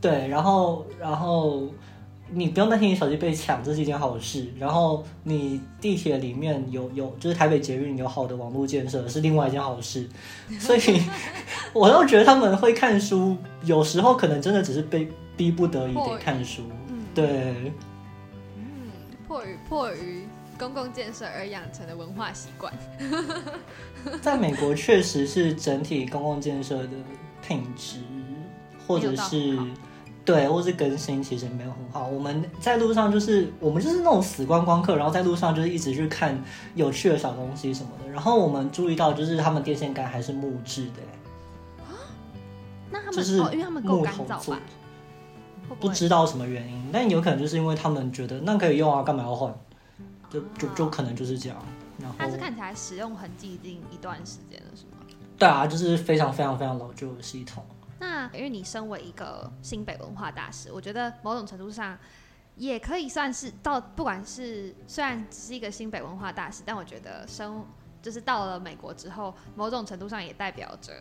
[0.00, 1.68] 对，然后然后
[2.30, 4.52] 你不用担心你手机被抢，这是一件好事。
[4.58, 10.08] 然后你地铁里面有有，就是台北捷运有好的网络建设，是另外一件好事。
[10.60, 11.02] 所以，
[11.72, 16.62] 我都觉得他们会看书，有时候可能真的只是被逼不得已得看书。
[16.88, 17.72] 嗯，对，
[18.56, 18.90] 嗯，
[19.26, 20.26] 迫于迫于
[20.58, 22.72] 公共建设而养成的文化习惯。
[24.20, 26.90] 在美国确实是整体公共建设的
[27.46, 28.00] 品质，
[28.86, 29.56] 或者是
[30.28, 32.06] 对，或是更新其实没有很好。
[32.06, 36.38] 我们在路上就是我们就是那种死观光客，然后在路上就是一直去看
[36.74, 38.10] 有趣的小东西什么的。
[38.10, 41.00] 然后我们注意到就是他们电线杆还是木质的，
[42.90, 44.60] 那他们、就是哦，因为他们够木头做干燥吧？
[45.66, 49.50] 会会不知道什么原因，但有可能就是因为他们觉得那可以用啊，干嘛要换？
[50.28, 51.56] 就就就可能就是这样。
[51.98, 54.98] 然后它是看起来使用痕迹已经一段时间了，是吗？
[55.38, 57.64] 对啊，就是非常非常非常老旧的系统。
[57.98, 61.98] 那因为你身为一个新北文化大使，我觉得某种程度上
[62.56, 67.64] 也可以算是到，不管是虽然只是一个新北文化大使，但我觉得生
[68.00, 70.92] 就是到了美国之后，某种程度上也代表着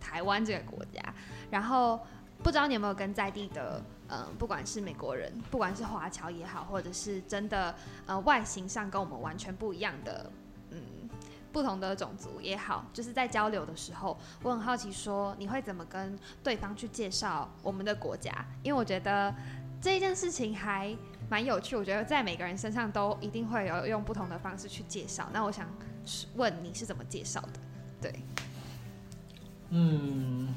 [0.00, 1.02] 台湾这个国家。
[1.50, 2.00] 然后
[2.42, 7.74] 不知道你有没有跟在地的，嗯、不管是美国人，不管是华侨也好，或者是真的
[8.06, 10.30] 呃外形上跟我们完全不一样的，
[11.56, 18.30] 不同的种族也好，就是在交流的时候，我很好奇说你会怎么跟对方去介绍我们的国家？
[18.62, 19.34] 因为我觉得
[19.80, 20.94] 这一件事情还
[21.30, 25.30] 蛮有趣，我觉得在每个人身上都一定会有用不同的方式去介绍。
[25.32, 25.66] 那我想
[26.34, 27.52] 问你是怎么介绍的？
[28.02, 28.20] 对，
[29.70, 30.54] 嗯，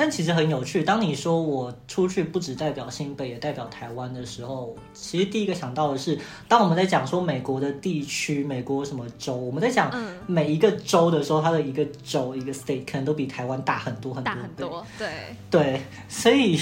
[0.00, 0.82] 但其实很有趣。
[0.82, 14.50] 当你说我出去不只代表新北，也代表台湾的时候，其实第一个想到的是，当我们在讲说美国的地区、美国什么州，我们在讲嗯，每一个州的时候，它的一个州、一个 state 可能都比台湾大很多很多大很。
[14.54, 16.58] 多，对，对，所以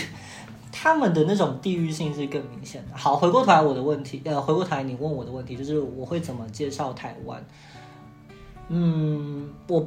[0.72, 2.96] 他们的那种地域性是更明显的。
[2.96, 7.40] 好，回过头来我的问题，呃，回过头来你问我的问题，就是我会怎么介绍台湾？
[8.70, 9.86] 嗯，我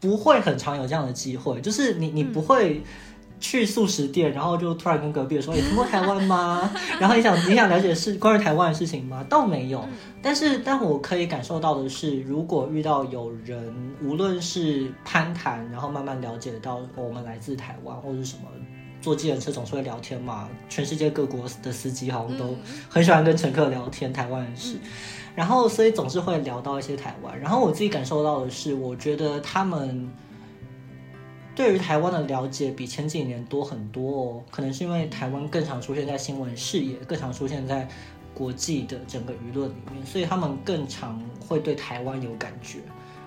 [0.00, 2.82] 不会很常有这样的机会，就是你你不会。
[3.38, 9.22] 去素食店，然后就突然跟隔壁的说：“你、听过台湾吗？” 然后你想你想了解是关于台湾的事情吗？
[9.28, 9.86] 倒没有，
[10.22, 13.70] 但是但我可以感受到的是，如果遇到有人，
[14.02, 18.48] 无论是攀谈，然后慢慢了解到我们来自台湾，或者是什么，
[19.00, 24.76] 坐计程车总是会聊天嘛，全世界各国的司机好像都嗯很喜欢跟乘客聊天，台湾人是。
[25.34, 27.38] 然后，所以总是会聊到一些台湾。
[27.38, 30.08] 然后我自己感受到的是，我觉得他们
[31.54, 34.42] 对于台湾的了解比前几年多很多哦。
[34.50, 37.86] 可能是因为台湾更常出现在新闻视野，更常出现在
[38.32, 42.78] 国际的整个舆论里面，所以他们更常会对台湾有感觉，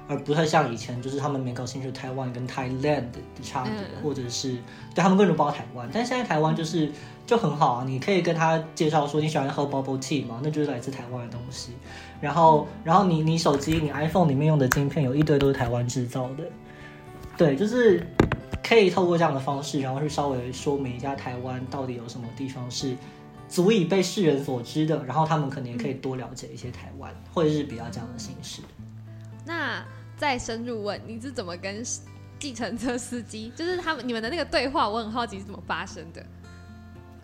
[0.10, 4.54] 而不太像以前，就是他们没搞清楚台湾跟 Thailand 的差别，嗯或者是
[4.96, 5.88] 对他们更不知道台湾。
[5.94, 6.92] 但现在台湾就是
[7.28, 10.42] 就很好啊，你可以跟他介绍说你喜欢喝 bubble tea 吗？
[10.44, 11.74] 那就是来自台湾的东西。
[12.20, 16.44] 然后，然后你你手机你 iPhone 里面用的晶片有一堆都是台湾制造的，
[17.38, 18.04] 对，就是
[18.64, 22.98] 可以透过这样的方式，然后去稍微说明一下台湾到底有什么地方是
[23.48, 28.64] 足以被世人所知的，然后他们可能也可以多了解一些台湾，或者是比较这样的形式。
[29.46, 29.84] 那
[30.20, 31.82] 再深入问，你是怎么跟
[32.38, 33.52] 计程车司机？
[33.56, 36.24] 就是他们你们的那个对话，我很好奇是怎么发生的。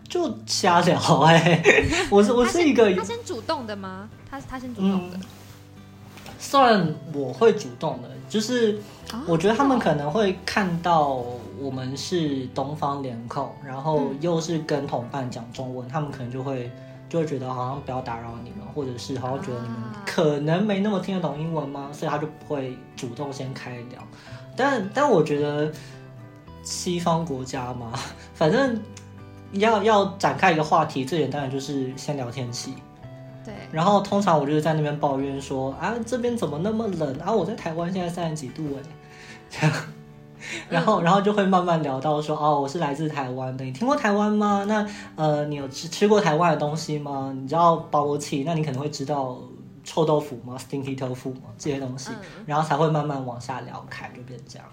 [0.08, 1.62] 就瞎聊哎、
[2.10, 4.08] 我是我是一个他先主动的吗？
[4.30, 5.18] 他他先主动的。
[6.38, 8.78] 算我会主动的，就是
[9.12, 11.24] 哦我觉得他们可能会看到
[11.58, 16.70] 我们是东方脸孔，然后嗯又是跟同伴讲中文，他们可能就会
[17.08, 21.90] 就会觉得好像不要打扰你们，或者是好像觉得你们啊可能没那么听得懂英文吗？
[21.92, 24.02] 所以他就不会主动先开聊。
[24.56, 25.70] 但但我觉得
[26.62, 27.92] 西方国家嘛，
[28.34, 28.80] 反正
[29.52, 32.74] 要要展开一个话题，最简单的就是先聊天气。
[33.44, 37.30] 对，然后通常我就是在那边抱怨说啊，这边怎么那么冷啊？
[37.32, 38.82] 我在台湾现在三十几度哎，
[39.48, 39.76] 这样，
[40.68, 44.64] 然后然后就会慢慢聊到说哦，我是来自台湾的，你听过台湾吗？
[44.66, 47.32] 那呃，你有吃吃过台湾的东西吗？
[47.36, 48.42] 你知道 bubble tea？
[48.44, 49.40] 那你可能会知道
[49.84, 51.42] 臭豆腐吗？stinky tofu 吗？
[51.56, 54.66] 这些东西，嗯然后才会慢慢往下聊开，就变这样。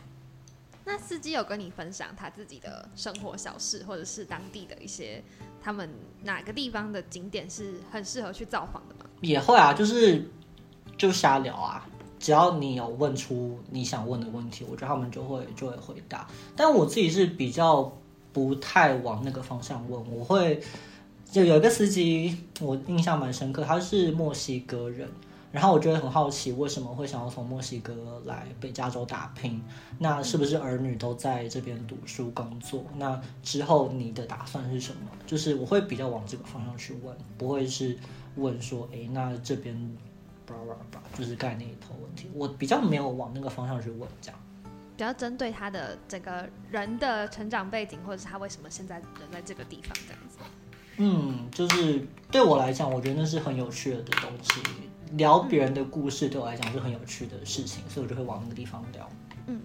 [0.86, 5.24] 那司机有跟你分享他自己的生活小事，或者是当地的一些
[5.62, 5.90] 他们
[6.24, 9.10] 哪个地方的景点是很适合去造访的吗？
[9.22, 10.30] 也会啊，就是
[10.98, 11.88] 就瞎聊啊。
[12.24, 16.26] 只要你有问出你想问的问题，我觉得他们就会就会回答。
[16.56, 17.92] 但我自己是比较
[18.32, 20.64] 不太往那个方向问，我会
[21.30, 25.10] 就有一个司机，我印象蛮深刻，他是墨西哥人。
[25.52, 27.94] 然后我觉得很好奇，为什么会想要从墨西哥
[28.26, 29.62] 来北加州打拼？
[30.00, 32.86] 那是不是儿女都在这边读书工作？
[32.98, 35.12] 那之后你的打算是什么？
[35.28, 37.98] 就是我会比较往这个方向去问，不会是
[38.38, 39.78] 问说，诶，那这边
[40.46, 42.30] 叭叭叭，就是概念一头问题。
[42.34, 44.40] 我比较没有往那个方向去问，这样。
[44.96, 50.38] 比较针对他的整个人的成长背景，或者是他为什么现在人在这个地方这样子。
[50.98, 54.62] 嗯，就是对我来讲，我觉得那是很有趣的东西。
[55.14, 59.10] 聊别人的故事对我来讲是很有趣的事情，所以我就会往那个地方聊。
[59.48, 59.62] 嗯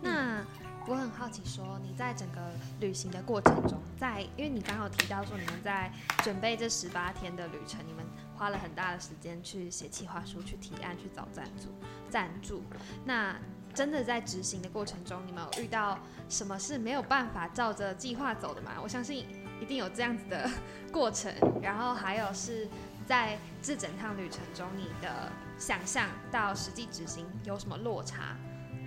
[0.00, 0.44] 那
[0.88, 2.40] 我很好奇说你在整个
[2.80, 5.92] 旅行的过程中，在因为你刚好提到说你们在
[6.24, 8.04] 准备这十八天的旅程，你们
[8.36, 11.68] 花了很大的时间去写企划书、去提案、去找赞助、
[12.10, 12.62] 赞助。
[13.04, 13.36] 那
[13.74, 18.72] 真的在执行的过程中，你们有遇到什么是没有办法照着计划走的吗？
[18.82, 19.26] 我相信
[19.60, 20.50] 一定有这样子的
[20.92, 21.32] 过程。
[21.62, 22.68] 然后还有是
[23.06, 28.36] 在这整趟旅程中，你的想象到实际执行有什么落差？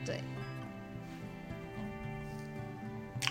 [0.05, 0.23] 对，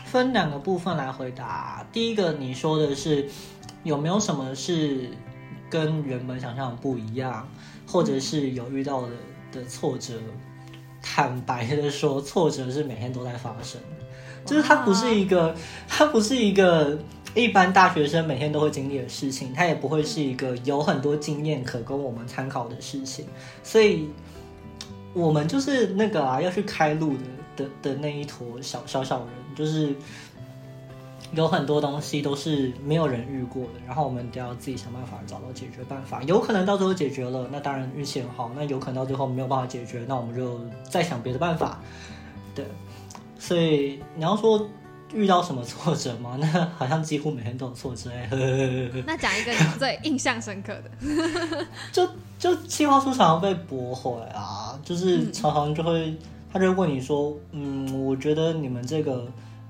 [0.07, 1.87] 分两个部分来回答。
[1.93, 3.31] 第一个，你说的是
[3.85, 5.13] 有没有什么是
[5.75, 7.49] 跟原本想象的不一样，
[7.85, 9.09] 或者是有遇到的
[9.51, 10.15] 的挫折？
[11.03, 13.81] 坦白的说，挫折是每天都在发生，
[14.47, 15.53] 就是它不是一个，
[15.89, 16.97] 它不是一个
[17.35, 23.27] 一般大学生每天都会经历的事情，它也不会是一个有很多经验可供我们参考的事情，
[23.65, 24.09] 所以
[25.13, 29.93] 我们就是那个啊，要去开路的的的那一坨小小小人，就是
[31.33, 36.23] 有很多东西都是没有人遇过的，然后我们都要自己想办法找到解决办法。
[36.25, 41.81] 有可能到最后解决了，那当然运气很好；那有可能到最后没有办法解决，那我们就再想别的办法。
[42.55, 42.65] 对，
[43.39, 44.69] 所以你要说
[45.13, 46.39] 遇到什么挫折吗？
[46.41, 48.27] 那好像几乎每天都有挫折、欸。
[48.31, 52.09] 呵呵呵呵那讲一个你最印象深刻的， 就
[52.39, 56.15] 就计划书常常被驳回啊，就是常常就会、
[56.53, 59.27] 他就会问你说，嗯，我觉得你们这个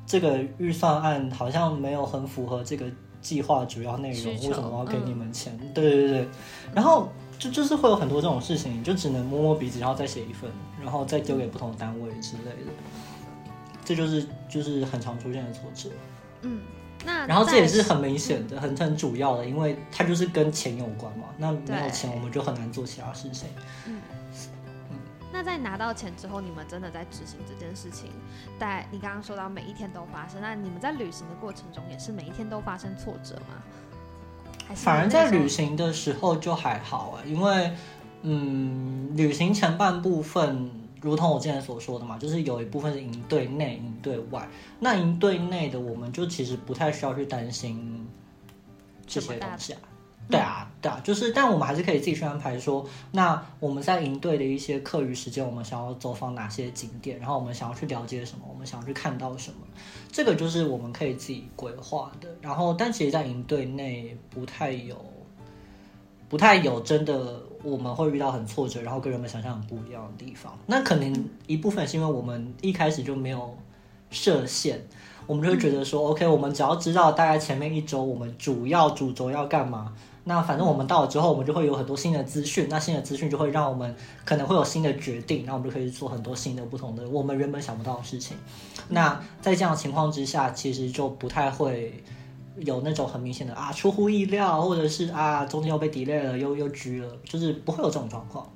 [0.07, 2.87] 这个预算案好像没有很符合这个
[3.21, 5.59] 计划主要内容，为什么我要给你们钱？
[5.73, 6.29] 对对对，
[6.75, 10.51] 然后就就是会有很多这种事情，你就只能摸摸鼻子，然后再写一份，
[10.83, 12.71] 然后再丢给不同的单位之类的，
[13.85, 15.89] 这就是就是很常出现的挫折。
[16.43, 16.61] 嗯，
[17.05, 21.25] 那然后这也是很明显的、很很主要的，因为它就是跟钱有关嘛。
[21.39, 23.49] 那没有对钱，我们就很难做其他事情。
[25.35, 28.09] 那在拿到钱之后，你们真的在执行这件事情，
[28.57, 33.61] 在你刚刚说到每一天都发生，那你们在旅行的过程中也是每一天都发生挫折吗？
[34.69, 37.73] 还是反而在旅行行的时候就还好啊，因为
[38.23, 40.71] 嗯，旅行前半部分，
[41.03, 44.49] 如同我之前所说的嘛，就是有一部分是营对内、营对外。
[44.79, 48.09] 那营对内的，我们就其实不太需要去担心
[49.05, 49.81] 这些东西啊。
[50.31, 59.59] 对啊，对啊，就是，但我们还是可以自己去安排说，那我们在营队的一些课余时间，我们想要走访哪些景点，然后我们想要去了解什么，我们想要去看到什么，
[60.11, 62.29] 这个就是我们可以自己规划的。
[62.41, 64.97] 然后，但其实，在营队内不太有，
[66.29, 70.59] 不太有真的我们会遇到很挫折，然后跟人们想象很不一样的地方。
[70.67, 73.55] 那可能一部分是因为我们一开始就没有
[74.11, 74.81] 设限。
[75.27, 79.91] 我们就会觉得说、o k 我们只要知道大概前面一周我们主要主轴要干嘛，
[80.25, 83.95] 那反正我们到了之后，我们就会有很多新的资讯，那新的资讯就会让我们
[84.25, 88.37] 可能会有新的决定，那我们就可以做很多新的不同的我们原本想不到的事情。
[88.89, 92.03] 那在这样的情况之下，其实就不太会
[92.57, 98.51] 有那种很明显的啊出乎意料，或者是啊中间又被 delay 了，又又拘了，就是不会有这种状况。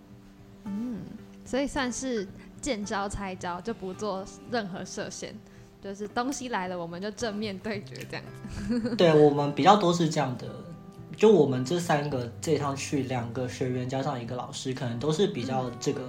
[0.64, 1.00] 嗯
[1.44, 2.26] 所以算是
[2.60, 5.34] 见招拆招，就不做任何设限，
[5.82, 8.94] 就是东西来了我们就正面对决这样子。
[8.96, 10.46] 对我们比较多是这样的，
[11.18, 16.00] 就我们这三个这一趟去，两个学员加上一个老师，可能都是比较这个、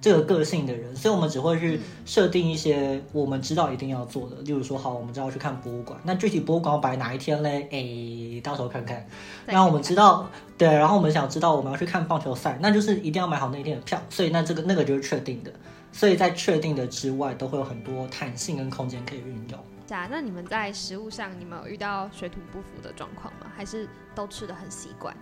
[0.00, 7.68] 这个个性的人，所以我们只会去设定一些我们知道一定要做的，例如说，好，我们知道去看博物馆，那具体博物馆要摆哪一天嘞？
[7.70, 9.06] 诶，到时候看看。
[9.44, 10.26] 那我们知道，
[10.56, 15.52] 对，然后我们想知道我们要去看棒球赛，那就是一定要买好那一天的票，所以那这个那个就是确定的，
[15.92, 19.60] 所以在确定的之外，都会有很多弹性跟空间可以运用。
[19.86, 23.50] 假，那你们在食物上，你们有遇到水土不服的状况吗？
[23.56, 25.16] 还是都吃的很习惯？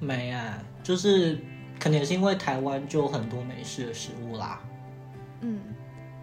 [0.00, 1.38] 没啊，就是
[1.78, 4.60] 可能也是因为台湾就有很多美式的食物啦。
[5.42, 5.60] 嗯，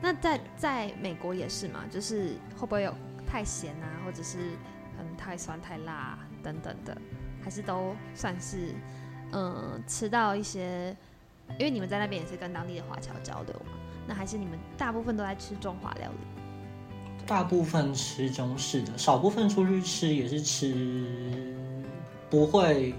[0.02, 2.94] 那在在美国也是嘛，就是会不会有
[3.26, 4.40] 太咸啊，或者是
[5.00, 6.98] 嗯太酸太辣等等的？
[7.44, 8.74] 还是都算是，
[9.32, 10.96] 嗯，吃到一些，
[11.60, 13.78] 因为你们在那边也是跟当地的华侨交流嘛，
[14.08, 16.35] 那还是你们大部分都在吃中华料理？
[17.26, 20.76] 大部分吃中式的，少部分出去吃也是吃，
[22.30, 22.94] 不会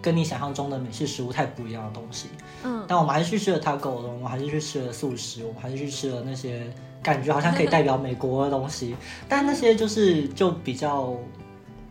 [0.00, 2.28] 跟你想象中的美式食物太不一样的东西。
[2.64, 6.70] 嗯，但我们还是去吃了 taco，我们还是去吃了素食，我们还是去吃了那些
[7.02, 8.94] 感觉好像可以代表美国的东西，
[9.28, 11.16] 但那些就是就比较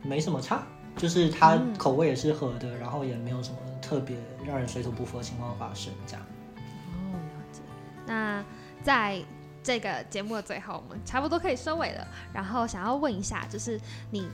[0.03, 0.63] 没什么差。
[0.97, 6.21] 就是它口味也是合的，然后也没有什么特别让人水土不服的情况发生，这样。
[6.57, 7.61] 哦，了解。
[8.05, 8.43] 那
[8.83, 9.23] 在
[9.63, 12.07] 这个节目的最后，我们差不多可以收尾了。
[12.33, 14.29] 然后想要问一下，就是你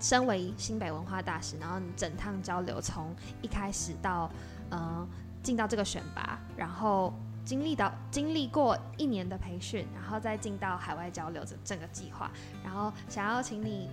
[0.00, 4.30] 身为新北文化大使，然后你整趟交流从一开始到
[4.70, 5.06] 呃
[5.42, 7.12] 进到这个选拔，然后
[7.44, 12.30] 经历到经历过一年的培训，然后再进到海外交流这整个计划，
[12.64, 13.88] 然后想要请你。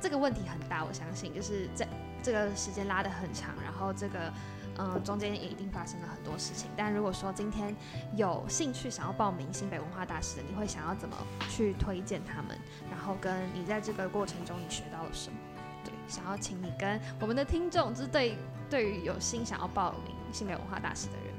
[0.00, 1.86] 这个问题很大，我相信就是这
[2.20, 4.32] 这个时间拉得很长，然后这个
[4.78, 6.68] 嗯中间也一定发生了很多事情。
[6.76, 7.74] 但如果说今天
[8.16, 11.16] 有兴趣想要报名新北文化大使的，你会想要怎么
[11.48, 12.56] 去推荐他们？
[12.90, 15.36] 然后跟你在这个过程中你学到了什么？
[15.84, 18.36] 对，想要请你跟我们的听众，就是对
[18.70, 21.34] 对于有心想要报名新北文化大使的人，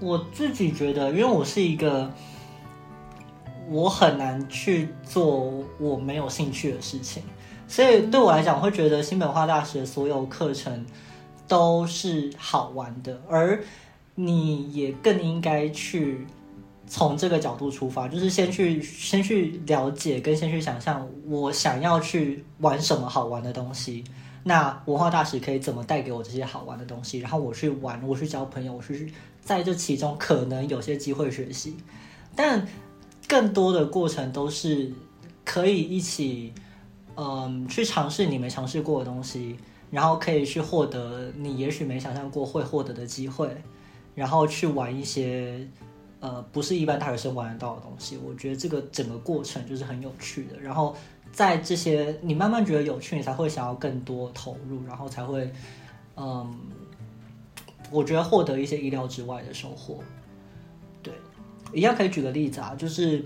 [0.00, 2.12] 我自己觉得，因为我是一个
[3.68, 7.22] 我很难去做我没有兴趣的事情。
[7.66, 10.86] 所以对我来讲，会觉得新本化大学所有课程
[11.48, 13.64] 都是好玩的，而
[14.14, 16.26] 你也更应该去
[16.86, 24.04] 从这个角度出发，就是先去先去了解，跟先去想象我想要去玩什么好玩的东西。
[24.44, 27.18] 那文化大使可以怎么带给我这些好玩的东西？
[27.18, 31.76] 然后我去玩，我去交朋友，我去在这其中可能有些机会学习，
[32.36, 32.68] 但
[33.26, 34.92] 更多的过程都是
[35.44, 36.52] 可以一起。
[37.20, 39.56] 嗯，去尝试你没尝试过的东西，
[39.90, 43.56] 然后可以去获得你也许没想象过会获得的机会，
[44.14, 45.66] 然后去玩一些
[46.20, 48.18] 呃不是一般大学生玩得到的东西。
[48.18, 50.58] 我觉得这个整个过程就是很有趣的。
[50.60, 50.94] 然后
[51.32, 55.50] 在这些你慢慢觉得有趣，你才会想要更多投入，然后才会
[56.16, 56.54] 嗯，
[57.90, 59.98] 我觉得获得一些意料之外的收获。
[61.02, 61.12] 对，
[61.72, 63.24] 一样可以举个例子啊，就是。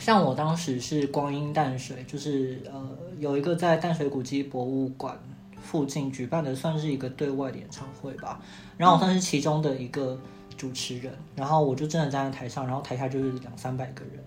[0.00, 5.16] 像我当时是光阴淡水，就是呃有一个在淡水古迹博物馆
[5.64, 8.40] 附近举办的，算是一个对外的演唱会吧。
[8.76, 10.16] 然后我算是其中的一个
[10.56, 14.22] 主持人，然后我就真的站在台上，然后台下就是两三百个人，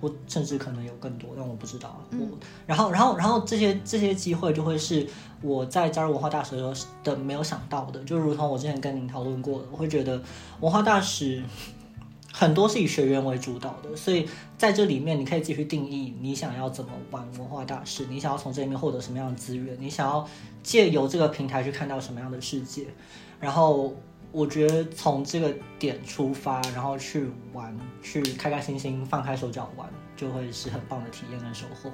[0.00, 2.00] 或甚至可能有更多，但我不知道。
[2.12, 2.26] 我
[2.66, 5.06] 然后然后然后这些这些机会就会是
[5.40, 10.22] 我在加入文化大使的时候的没有想到的，就如同我之前跟您讨论过的，我会觉得
[10.60, 11.42] 文化大使。
[12.38, 14.28] 很多是以学员为主导的，所以
[14.58, 20.28] 在这里面你可以自己去定义你想要怎么玩文化大师，你想要从这里面获得什么样的资源，你想要
[20.62, 22.88] 借由这个平台去看到什么样的世界。
[23.40, 23.96] 然后
[24.32, 31.90] 我觉得从这个点出发，然后去玩，去开开心心放开手脚玩，就会是很棒的体验跟收获。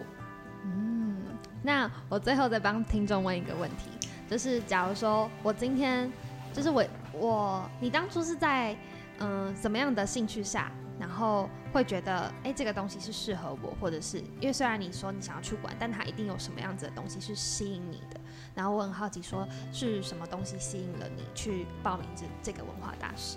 [0.64, 1.22] 嗯，
[1.62, 6.12] 那我最后再帮听众问一个问题，就是假如说我今天，
[6.52, 8.76] 就是我我你当初是在。
[9.18, 18.20] 嗯，怎么样的兴趣下，然后会觉得，哎，这个东西是适合我，或者是因为虽然你说你想要去玩，但它一定有什么样子的东西是吸引你的。
[18.54, 23.36] 然后我很好奇，说是什么东西吸引了你去报名这这个文化大使？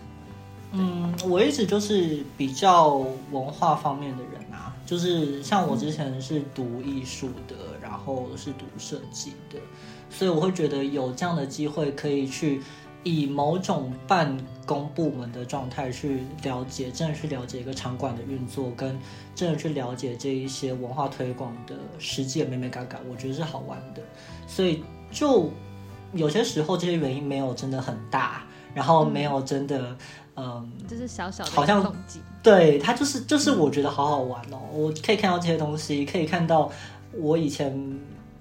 [0.72, 2.98] 嗯，我一直就是比较
[3.32, 9.58] 文化方面的人啊，就是像我之前是读艺术的，然后是读设计的，
[10.10, 12.62] 所以我会觉得有这样的机会可以去
[13.06, 14.36] 以某种办
[14.66, 19.00] 公部门的状态去了解，真的去了解一个场馆的运作，跟
[19.36, 24.02] 真的去了解这一些文化推广的实际的美美嘎嘎，我觉得是好玩的。
[24.48, 25.52] 所以就
[26.14, 28.44] 有些时候这些原因没有真的很大，
[28.74, 29.96] 然后没有真的。
[30.38, 31.96] 嗯，就是小小的，好像
[32.44, 36.70] 对他就是就是我觉得好好玩哦，我可以看到这些东西，可以看到
[37.14, 37.98] 我以前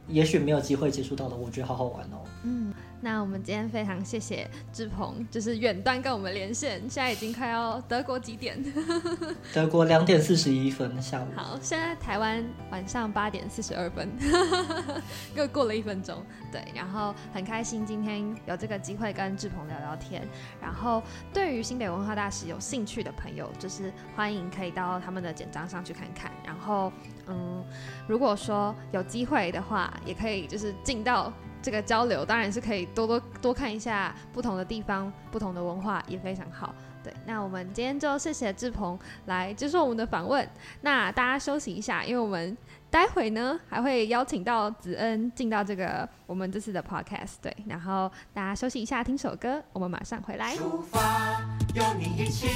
[0.09, 2.17] 也许没有机会接触到的，我觉得好好玩哦。
[2.43, 2.73] 嗯。
[3.05, 8.57] 那我们今天非常谢谢志鹏，就是远端跟我们连线，现在已经快要德国几点？
[9.53, 11.27] 德国两点四十一分下午。
[11.37, 14.09] 好，现在台湾晚上八点四十二分，
[15.37, 16.25] 又过了一分钟。
[16.51, 20.27] 对，然后很开心今天有这个机会跟志鹏聊聊天。
[20.59, 26.33] 然后对于新北文化大使有兴趣的朋友，就是欢迎可以到他们的简章上去看看。
[26.43, 26.91] 然后，
[27.27, 27.63] 嗯，
[28.09, 31.31] 如果说有机会的话，也可以就是进到。
[31.65, 36.75] 这个交流当然是可以多多多看一下不同的地方、不同的文化也非常好。
[37.03, 40.47] 对，那我们今天就谢谢志鹏来接受我们的访问。
[40.83, 42.55] 那大家休息一下，因为我们
[42.91, 47.37] 待会呢还会邀请到子恩进到这个我们这次的 podcast。
[47.41, 50.55] 对，然后大家休息一下，听首歌，我们马上回来。
[50.57, 51.41] 出发，
[51.75, 52.47] 有你一起，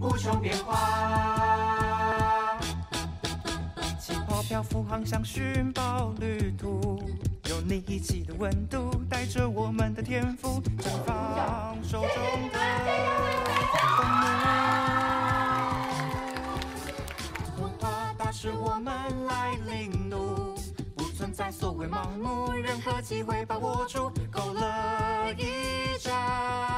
[0.00, 2.58] 无穷变化。
[3.98, 7.00] 气泡漂浮，航向寻宝旅途。
[7.52, 12.08] 有你一起的温度，带着我们的天赋，绽放手中。
[12.50, 12.58] 的
[17.54, 18.94] 风文化大使，我们
[19.26, 20.54] 来领路，
[20.96, 26.71] 不存在所谓盲目，任何机会把握住，勾勒一张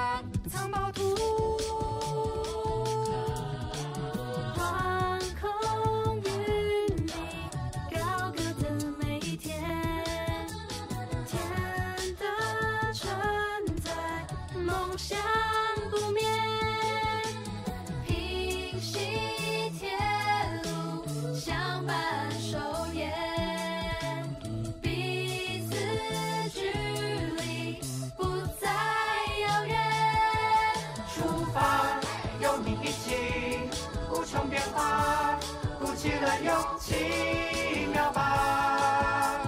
[36.45, 39.41] 勇气妙吧，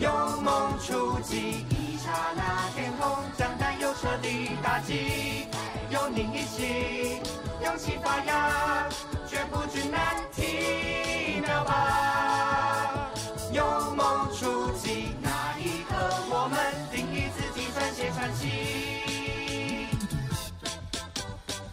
[0.00, 5.46] 勇梦出击，一刹那天空将担忧彻底打击。
[5.88, 7.22] 有你一起，
[7.62, 8.88] 勇气发芽，
[9.28, 13.08] 绝不惧难题妙吧。
[13.52, 15.94] 勇梦出击，那一刻
[16.28, 16.58] 我们
[16.90, 19.86] 定义自己，撰写传奇。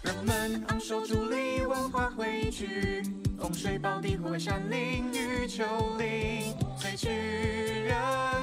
[0.03, 3.18] 人们昂首伫立，文化汇聚。
[3.40, 5.64] 风水宝地，护卫山林与丘
[5.98, 7.96] 陵，萃取人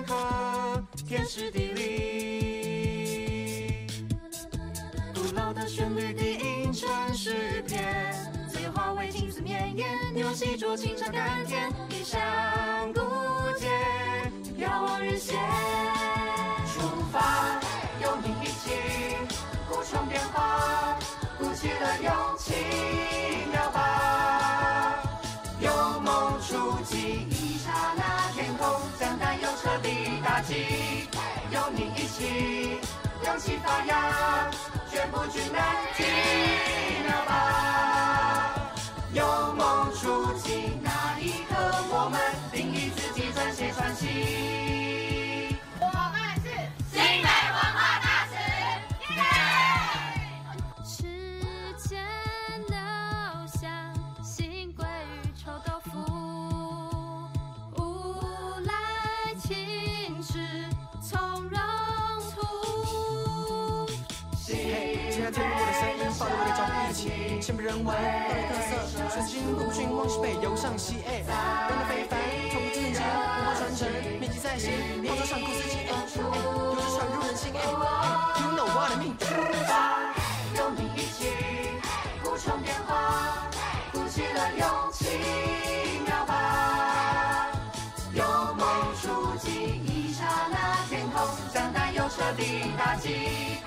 [0.07, 2.97] 和天时地利。
[5.15, 8.15] 古老的旋律低吟成诗篇，
[8.49, 13.01] 自由化为青丝绵延，牛戏筑青山甘甜，一山古
[13.59, 13.71] 剑，
[14.57, 15.39] 遥望日线。
[16.73, 16.81] 出
[17.13, 17.61] 发，
[18.03, 18.71] 有你一起，
[19.71, 20.99] 无穷变化，
[21.39, 22.55] 鼓起了勇气，
[30.49, 32.79] 有你一起，
[33.25, 34.49] 勇气发芽，
[34.89, 36.05] 绝不惧难题。
[37.05, 38.55] 妙吧，
[39.13, 41.57] 有梦出击，那一刻
[41.91, 42.21] 我们
[42.53, 44.46] 定义自己，撰写传奇。
[67.41, 68.71] 前不人闻，各有特色，
[69.13, 72.19] 纯金不逊，往西北游上西，哎，人的非凡，
[72.51, 73.87] 从不间接，文化传承，
[74.19, 74.73] 铭记在心，
[75.09, 77.59] 号召上古四季，哎，有志传入人心，哎
[78.41, 79.15] ，You know what I mean？
[79.19, 79.25] 出
[79.67, 80.15] 发，
[80.57, 81.31] 有你一起，
[82.25, 83.49] 无穷变化，
[83.93, 85.07] 鼓起了勇气，
[86.07, 87.51] 妙吧，
[88.13, 88.67] 有梦
[89.01, 89.51] 出击，
[89.87, 90.57] 一刹那
[90.89, 93.59] 天空将担忧彻底打击，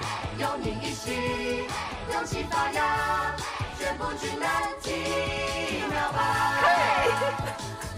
[0.62, 1.68] 你一起。
[2.12, 3.36] 勇气发芽
[3.78, 4.50] 绝不惧难
[4.82, 4.92] 题
[5.90, 6.20] 秒吧。
[6.62, 6.66] 嘿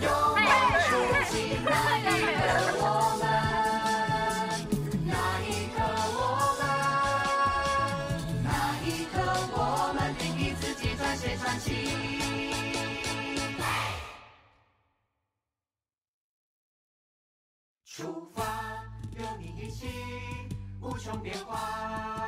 [0.02, 0.46] 勇敢
[0.84, 0.90] 出
[1.32, 1.34] 击
[1.64, 2.00] 那一
[2.36, 2.42] 刻
[2.78, 2.84] 我
[3.22, 3.24] 们
[5.06, 5.12] 那
[5.48, 5.76] 一刻
[6.18, 6.20] 我
[6.60, 6.62] 们
[8.44, 8.48] 那
[8.86, 9.16] 一刻
[9.54, 9.58] 我
[9.94, 11.68] 们定义自己撰写传奇
[17.86, 18.40] 出发
[19.18, 19.88] 有你一起
[20.82, 22.21] 无穷变化。